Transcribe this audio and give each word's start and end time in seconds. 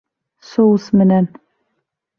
Соус 0.53 0.89
менән 1.03 1.31